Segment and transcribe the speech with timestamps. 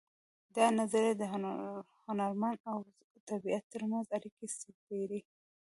[0.55, 1.23] دا نظریه د
[2.09, 2.77] هنرمن او
[3.29, 5.21] طبیعت ترمنځ اړیکه سپړي